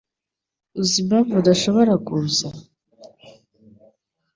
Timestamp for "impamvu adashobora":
1.03-1.93